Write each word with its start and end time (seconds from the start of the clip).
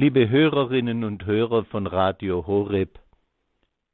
Liebe 0.00 0.30
Hörerinnen 0.30 1.04
und 1.04 1.26
Hörer 1.26 1.66
von 1.66 1.86
Radio 1.86 2.46
Horeb, 2.46 2.98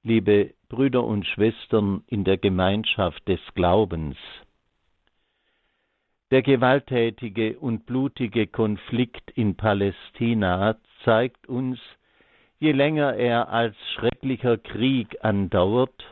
liebe 0.04 0.54
Brüder 0.68 1.02
und 1.02 1.26
Schwestern 1.26 2.04
in 2.06 2.22
der 2.22 2.36
Gemeinschaft 2.36 3.26
des 3.26 3.40
Glaubens, 3.56 4.16
der 6.30 6.42
gewalttätige 6.42 7.58
und 7.58 7.86
blutige 7.86 8.46
Konflikt 8.46 9.32
in 9.32 9.56
Palästina 9.56 10.76
zeigt 11.02 11.48
uns, 11.48 11.80
je 12.60 12.70
länger 12.70 13.14
er 13.14 13.48
als 13.48 13.74
schrecklicher 13.94 14.58
Krieg 14.58 15.24
andauert, 15.24 16.04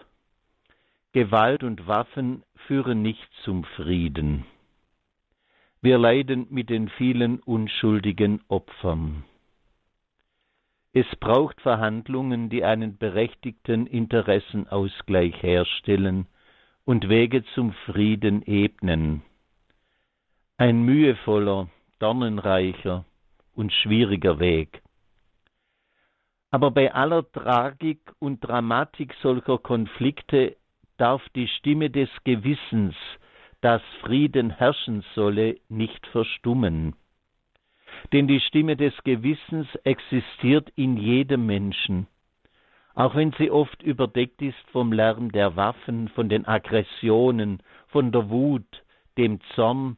Gewalt 1.12 1.62
und 1.62 1.86
Waffen 1.86 2.42
führen 2.66 3.00
nicht 3.00 3.30
zum 3.44 3.62
Frieden. 3.62 4.44
Wir 5.82 5.98
leiden 5.98 6.48
mit 6.50 6.68
den 6.68 6.88
vielen 6.88 7.38
unschuldigen 7.38 8.42
Opfern. 8.48 9.22
Es 10.96 11.06
braucht 11.16 11.60
Verhandlungen, 11.60 12.50
die 12.50 12.62
einen 12.62 12.96
berechtigten 12.96 13.88
Interessenausgleich 13.88 15.42
herstellen 15.42 16.28
und 16.84 17.08
Wege 17.08 17.44
zum 17.54 17.72
Frieden 17.84 18.42
ebnen. 18.46 19.22
Ein 20.56 20.84
mühevoller, 20.84 21.68
dornenreicher 21.98 23.04
und 23.56 23.72
schwieriger 23.72 24.38
Weg. 24.38 24.82
Aber 26.52 26.70
bei 26.70 26.94
aller 26.94 27.28
Tragik 27.32 28.12
und 28.20 28.38
Dramatik 28.44 29.14
solcher 29.20 29.58
Konflikte 29.58 30.56
darf 30.96 31.28
die 31.30 31.48
Stimme 31.48 31.90
des 31.90 32.08
Gewissens, 32.22 32.94
dass 33.62 33.82
Frieden 34.02 34.50
herrschen 34.50 35.04
solle, 35.16 35.56
nicht 35.68 36.06
verstummen. 36.06 36.94
Denn 38.12 38.28
die 38.28 38.40
Stimme 38.40 38.76
des 38.76 38.94
Gewissens 39.04 39.66
existiert 39.84 40.70
in 40.76 40.96
jedem 40.96 41.46
Menschen, 41.46 42.06
auch 42.94 43.14
wenn 43.14 43.32
sie 43.32 43.50
oft 43.50 43.82
überdeckt 43.82 44.40
ist 44.40 44.70
vom 44.70 44.92
Lärm 44.92 45.32
der 45.32 45.56
Waffen, 45.56 46.08
von 46.08 46.28
den 46.28 46.46
Aggressionen, 46.46 47.62
von 47.88 48.12
der 48.12 48.30
Wut, 48.30 48.84
dem 49.18 49.40
Zorn 49.54 49.96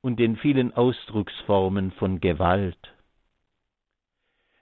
und 0.00 0.20
den 0.20 0.36
vielen 0.36 0.72
Ausdrucksformen 0.74 1.90
von 1.92 2.20
Gewalt. 2.20 2.78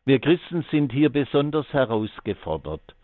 Wir 0.06 0.20
Christen 0.20 0.64
sind 0.70 0.92
hier 0.92 1.10
besonders 1.10 1.70
herausgefordert, 1.72 2.94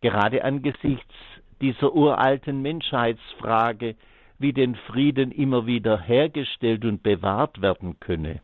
gerade 0.00 0.44
angesichts 0.44 1.14
dieser 1.60 1.94
uralten 1.94 2.62
Menschheitsfrage, 2.62 3.96
wie 4.38 4.52
den 4.52 4.74
Frieden 4.74 5.32
immer 5.32 5.66
wieder 5.66 6.00
hergestellt 6.00 6.84
und 6.84 7.02
bewahrt 7.02 7.62
werden 7.62 7.98
könne. 8.00 8.40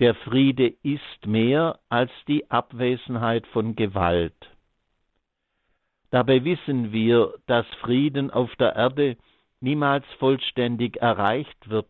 Der 0.00 0.16
Friede 0.16 0.74
ist 0.82 1.24
mehr 1.24 1.78
als 1.88 2.10
die 2.26 2.50
Abwesenheit 2.50 3.46
von 3.46 3.76
Gewalt. 3.76 4.34
Dabei 6.10 6.42
wissen 6.44 6.90
wir, 6.90 7.34
dass 7.46 7.66
Frieden 7.80 8.32
auf 8.32 8.54
der 8.56 8.74
Erde 8.74 9.16
niemals 9.60 10.04
vollständig 10.18 10.96
erreicht 10.96 11.70
wird, 11.70 11.88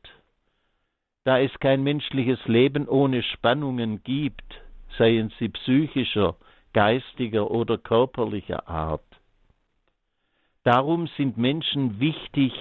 da 1.25 1.41
es 1.41 1.51
kein 1.61 1.83
menschliches 1.83 2.39
Leben 2.47 2.87
ohne 2.89 3.23
Spannungen 3.23 4.03
gibt, 4.03 4.61
seien 4.99 5.33
sie 5.39 5.49
psychischer, 5.49 6.37
geistiger 6.75 7.51
oder 7.51 7.79
körperlicher 7.79 8.69
Art. 8.69 9.05
Darum 10.63 11.07
sind 11.17 11.39
Menschen 11.39 12.01
wichtig, 12.01 12.53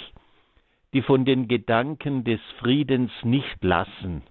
die 0.93 1.01
von 1.01 1.25
den 1.25 1.49
Gedanken 1.49 2.23
des 2.23 2.39
Friedens 2.59 3.11
nicht 3.23 3.61
lassen 3.61 4.23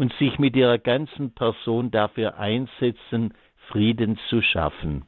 und 0.00 0.14
sich 0.14 0.38
mit 0.38 0.56
ihrer 0.56 0.78
ganzen 0.78 1.34
Person 1.34 1.90
dafür 1.90 2.38
einsetzen, 2.38 3.34
Frieden 3.68 4.18
zu 4.30 4.40
schaffen 4.40 5.04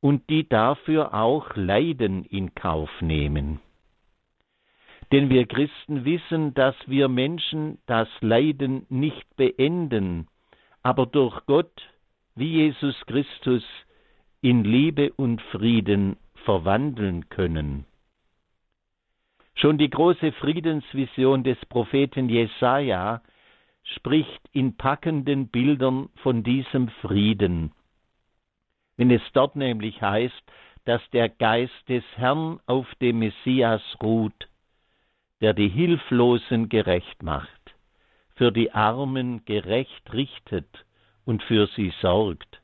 und 0.00 0.30
die 0.30 0.48
dafür 0.48 1.14
auch 1.14 1.56
Leiden 1.56 2.24
in 2.24 2.54
Kauf 2.54 2.90
nehmen. 3.00 3.58
Denn 5.10 5.30
wir 5.30 5.46
Christen 5.46 6.04
wissen, 6.04 6.54
dass 6.54 6.76
wir 6.86 7.08
Menschen 7.08 7.78
das 7.86 8.06
Leiden 8.20 8.86
nicht 8.88 9.34
beenden, 9.34 10.28
aber 10.84 11.06
durch 11.06 11.44
Gott, 11.46 11.82
wie 12.36 12.52
Jesus 12.52 12.94
Christus, 13.06 13.64
in 14.42 14.62
Liebe 14.62 15.12
und 15.14 15.42
Frieden 15.50 16.18
verwandeln 16.44 17.28
können. 17.30 17.84
Schon 19.56 19.76
die 19.76 19.90
große 19.90 20.30
Friedensvision 20.30 21.42
des 21.42 21.58
Propheten 21.66 22.28
Jesaja 22.28 23.22
spricht 23.96 24.40
in 24.52 24.76
packenden 24.76 25.48
Bildern 25.48 26.08
von 26.22 26.42
diesem 26.42 26.88
Frieden. 27.00 27.72
Wenn 28.96 29.10
es 29.10 29.22
dort 29.32 29.56
nämlich 29.56 30.00
heißt, 30.02 30.42
dass 30.84 31.02
der 31.10 31.28
Geist 31.28 31.88
des 31.88 32.04
Herrn 32.16 32.60
auf 32.66 32.86
dem 32.96 33.20
Messias 33.20 33.82
ruht, 34.02 34.48
der 35.40 35.54
die 35.54 35.68
Hilflosen 35.68 36.68
gerecht 36.68 37.22
macht, 37.22 37.48
für 38.34 38.50
die 38.50 38.72
Armen 38.72 39.44
gerecht 39.44 40.12
richtet 40.12 40.84
und 41.24 41.42
für 41.42 41.66
sie 41.68 41.92
sorgt 42.00 42.60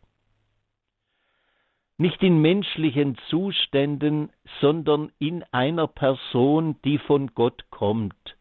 nicht 1.96 2.22
in 2.22 2.40
menschlichen 2.40 3.16
Zuständen, 3.28 4.30
sondern 4.60 5.12
in 5.18 5.44
einer 5.52 5.86
Person, 5.86 6.76
die 6.84 6.98
von 6.98 7.34
Gott 7.34 7.70
kommt, 7.70 8.36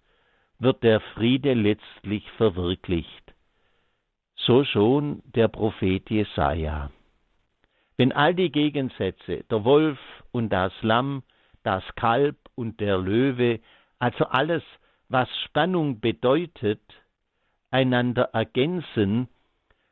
wird 0.64 0.84
der 0.84 1.00
Friede 1.00 1.54
letztlich 1.54 2.30
verwirklicht. 2.32 3.34
So 4.36 4.64
schon 4.64 5.22
der 5.26 5.48
Prophet 5.48 6.10
Jesaja. 6.10 6.90
Wenn 7.98 8.12
all 8.12 8.34
die 8.34 8.52
Gegensätze, 8.52 9.44
der 9.50 9.64
Wolf 9.64 10.00
und 10.32 10.50
das 10.50 10.74
Lamm, 10.82 11.24
das 11.64 11.84
Kalb 11.96 12.38
und 12.56 12.80
der 12.80 12.98
Löwe, 12.98 13.60
also 14.00 14.26
alles, 14.26 14.64
was 15.10 15.30
Spannung 15.46 16.00
bedeutet, 16.00 16.82
einander 17.70 18.30
ergänzen, 18.34 19.28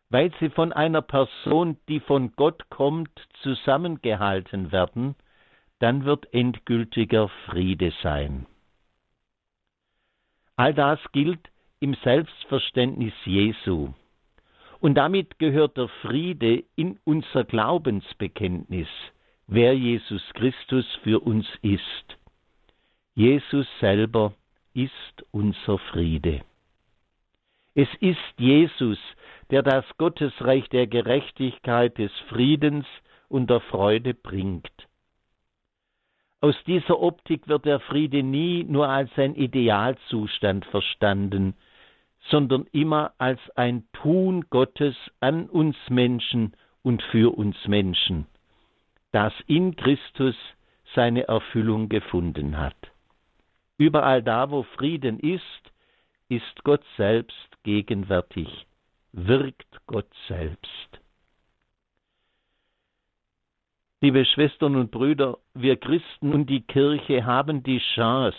weil 0.09 0.31
sie 0.39 0.49
von 0.49 0.73
einer 0.73 1.01
Person, 1.01 1.77
die 1.87 1.99
von 1.99 2.33
Gott 2.35 2.69
kommt, 2.69 3.11
zusammengehalten 3.43 4.71
werden, 4.71 5.15
dann 5.79 6.05
wird 6.05 6.33
endgültiger 6.33 7.29
Friede 7.45 7.93
sein. 8.03 8.45
All 10.61 10.75
das 10.75 10.99
gilt 11.11 11.49
im 11.79 11.95
Selbstverständnis 12.03 13.13
Jesu. 13.25 13.95
Und 14.79 14.93
damit 14.93 15.39
gehört 15.39 15.75
der 15.75 15.87
Friede 16.03 16.63
in 16.75 16.99
unser 17.03 17.45
Glaubensbekenntnis, 17.45 18.87
wer 19.47 19.75
Jesus 19.75 20.21
Christus 20.35 20.85
für 21.01 21.19
uns 21.19 21.47
ist. 21.63 22.05
Jesus 23.15 23.65
selber 23.79 24.33
ist 24.75 25.25
unser 25.31 25.79
Friede. 25.79 26.41
Es 27.73 27.89
ist 27.99 28.19
Jesus, 28.37 28.99
der 29.49 29.63
das 29.63 29.85
Gottesreich 29.97 30.69
der 30.69 30.85
Gerechtigkeit, 30.85 31.97
des 31.97 32.11
Friedens 32.29 32.85
und 33.29 33.49
der 33.49 33.61
Freude 33.61 34.13
bringt. 34.13 34.69
Aus 36.41 36.55
dieser 36.65 36.99
Optik 36.99 37.47
wird 37.47 37.65
der 37.65 37.79
Friede 37.79 38.23
nie 38.23 38.63
nur 38.63 38.89
als 38.89 39.09
ein 39.17 39.35
Idealzustand 39.35 40.65
verstanden, 40.65 41.55
sondern 42.29 42.67
immer 42.71 43.13
als 43.17 43.39
ein 43.55 43.87
Tun 43.93 44.45
Gottes 44.49 44.95
an 45.19 45.47
uns 45.49 45.77
Menschen 45.89 46.53
und 46.83 47.01
für 47.03 47.37
uns 47.37 47.55
Menschen, 47.67 48.25
das 49.11 49.33
in 49.47 49.75
Christus 49.75 50.35
seine 50.95 51.27
Erfüllung 51.27 51.89
gefunden 51.89 52.57
hat. 52.57 52.75
Überall 53.77 54.21
da, 54.21 54.51
wo 54.51 54.63
Frieden 54.63 55.19
ist, 55.19 55.71
ist 56.27 56.63
Gott 56.63 56.83
selbst 56.97 57.63
gegenwärtig 57.63 58.65
wirkt 59.13 59.85
Gott 59.87 60.09
selbst. 60.27 61.00
Liebe 64.03 64.25
Schwestern 64.25 64.77
und 64.77 64.89
Brüder, 64.89 65.37
wir 65.53 65.75
Christen 65.75 66.33
und 66.33 66.49
die 66.49 66.61
Kirche 66.61 67.23
haben 67.23 67.61
die 67.61 67.77
Chance, 67.93 68.35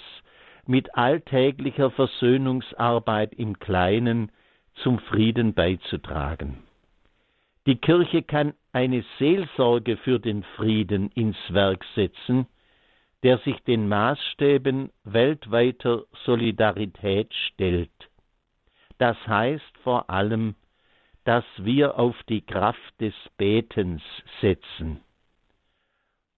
mit 0.66 0.92
alltäglicher 0.96 1.92
Versöhnungsarbeit 1.92 3.32
im 3.34 3.56
Kleinen 3.60 4.32
zum 4.82 4.98
Frieden 4.98 5.54
beizutragen. 5.54 6.64
Die 7.66 7.76
Kirche 7.76 8.24
kann 8.24 8.54
eine 8.72 9.04
Seelsorge 9.20 9.98
für 9.98 10.18
den 10.18 10.42
Frieden 10.56 11.12
ins 11.12 11.38
Werk 11.50 11.84
setzen, 11.94 12.48
der 13.22 13.38
sich 13.38 13.62
den 13.62 13.86
Maßstäben 13.86 14.90
weltweiter 15.04 16.02
Solidarität 16.24 17.32
stellt. 17.52 18.10
Das 18.98 19.16
heißt 19.28 19.78
vor 19.84 20.10
allem 20.10 20.56
dass 21.22 21.44
wir 21.56 22.00
auf 22.00 22.20
die 22.28 22.44
Kraft 22.44 23.00
des 23.00 23.14
Betens 23.36 24.02
setzen 24.40 25.00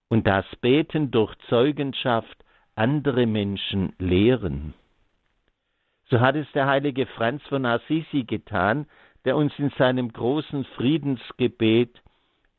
und 0.09 0.27
das 0.27 0.45
Beten 0.61 1.11
durch 1.11 1.33
Zeugenschaft 1.49 2.37
andere 2.75 3.25
Menschen 3.25 3.93
lehren. 3.99 4.73
So 6.09 6.19
hat 6.19 6.35
es 6.35 6.51
der 6.53 6.67
heilige 6.67 7.05
Franz 7.07 7.41
von 7.43 7.65
Assisi 7.65 8.23
getan, 8.23 8.85
der 9.23 9.35
uns 9.35 9.53
in 9.57 9.71
seinem 9.71 10.11
großen 10.13 10.65
Friedensgebet 10.75 12.01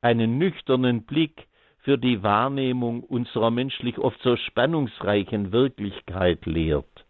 einen 0.00 0.38
nüchternen 0.38 1.04
Blick 1.04 1.46
für 1.78 1.96
die 1.96 2.22
Wahrnehmung 2.22 3.04
unserer 3.04 3.52
menschlich 3.52 3.98
oft 3.98 4.20
so 4.22 4.36
spannungsreichen 4.36 5.52
Wirklichkeit 5.52 6.44
lehrt. 6.44 7.04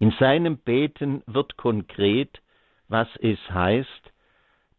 In 0.00 0.10
seinem 0.18 0.58
Beten 0.58 1.22
wird 1.26 1.56
konkret, 1.56 2.42
was 2.88 3.06
es 3.20 3.38
heißt, 3.48 4.11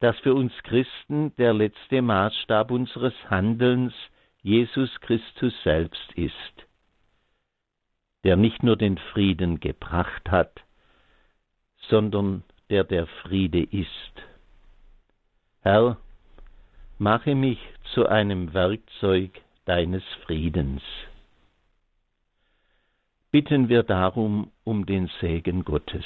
dass 0.04 0.20
für 0.20 0.34
uns 0.34 0.52
Christen 0.64 1.34
der 1.38 1.54
letzte 1.54 2.02
Maßstab 2.02 2.72
unseres 2.72 3.14
Handelns 3.30 3.94
Jesus 4.42 5.00
Christus 5.00 5.54
selbst 5.64 6.12
ist, 6.16 6.68
der 8.26 8.36
nicht 8.36 8.64
nur 8.64 8.76
den 8.76 8.98
Frieden 8.98 9.62
gebracht 9.62 10.30
hat, 10.30 10.60
sondern 11.88 12.44
der 12.70 12.84
der 12.84 13.08
Friede 13.08 13.64
ist. 13.64 14.14
Herr, 15.62 15.96
mache 16.98 17.34
mich 17.34 17.60
zu 17.94 18.06
einem 18.06 18.54
Werkzeug 18.54 19.32
deines 19.64 20.04
Friedens. 20.26 20.82
Bitten 23.32 23.70
wir 23.70 23.84
darum 23.84 24.52
um 24.66 24.86
den 24.86 25.10
Segen 25.22 25.64
Gottes. 25.64 26.04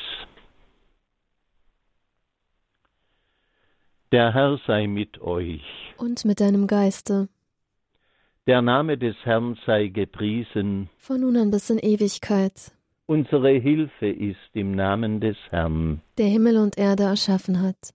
Der 4.13 4.33
Herr 4.33 4.57
sei 4.65 4.87
mit 4.87 5.19
euch. 5.21 5.61
Und 5.97 6.23
mit 6.23 6.39
deinem 6.39 6.65
Geiste. 6.67 7.27
Der 8.45 8.61
Name 8.61 8.97
des 8.97 9.17
Herrn 9.25 9.57
sei 9.65 9.87
gepriesen. 9.87 10.89
Von 10.97 11.19
nun 11.21 11.35
an 11.35 11.51
bis 11.51 11.69
in 11.69 11.79
Ewigkeit. 11.79 12.71
Unsere 13.05 13.51
Hilfe 13.51 14.07
ist 14.07 14.49
im 14.53 14.71
Namen 14.71 15.19
des 15.19 15.35
Herrn. 15.49 16.01
Der 16.17 16.27
Himmel 16.27 16.57
und 16.57 16.77
Erde 16.77 17.03
erschaffen 17.03 17.61
hat. 17.61 17.93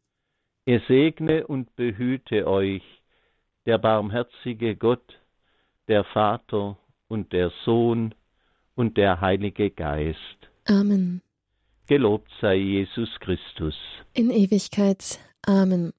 Er 0.67 0.81
segne 0.87 1.47
und 1.47 1.75
behüte 1.77 2.47
euch, 2.47 2.83
der 3.65 3.79
barmherzige 3.79 4.77
Gott, 4.77 5.19
der 5.89 6.05
Vater 6.05 6.77
und 7.09 7.33
der 7.33 7.51
Sohn 7.65 8.15
und 8.75 8.99
der 8.99 9.23
Heilige 9.23 9.71
Geist. 9.71 10.19
Amen. 10.67 11.23
Gelobt 11.87 12.31
sei 12.43 12.57
Jesus 12.57 13.09
Christus. 13.21 13.77
In 14.13 14.31
Ewigkeit. 14.31 15.19
Amen. 15.47 15.93